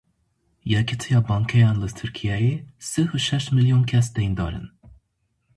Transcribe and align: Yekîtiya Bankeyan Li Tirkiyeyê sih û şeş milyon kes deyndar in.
Yekîtiya 0.71 1.19
Bankeyan 1.29 1.77
Li 1.81 1.89
Tirkiyeyê 1.97 2.53
sih 2.89 3.07
û 3.15 3.17
şeş 3.27 3.45
milyon 3.55 3.83
kes 3.91 4.07
deyndar 4.15 4.53
in. 4.59 4.67